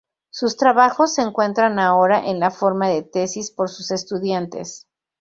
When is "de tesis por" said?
2.89-3.69